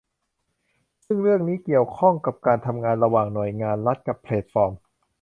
[1.05, 4.71] ซึ่งเรื่องนี้เกี่ยวข้องกับการทำงานระหว่างหน่วยงานรัฐกับแพลตฟอร์ม